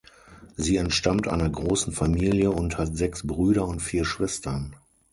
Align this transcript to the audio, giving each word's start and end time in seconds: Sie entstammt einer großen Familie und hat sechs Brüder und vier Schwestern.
Sie 0.57 0.77
entstammt 0.77 1.27
einer 1.27 1.47
großen 1.47 1.93
Familie 1.93 2.49
und 2.49 2.79
hat 2.79 2.97
sechs 2.97 3.21
Brüder 3.27 3.67
und 3.67 3.81
vier 3.83 4.03
Schwestern. 4.03 4.75